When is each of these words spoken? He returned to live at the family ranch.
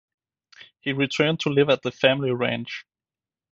He 0.79 0.93
returned 0.93 1.41
to 1.41 1.49
live 1.51 1.69
at 1.69 1.83
the 1.83 1.91
family 1.91 2.31
ranch. 2.31 2.87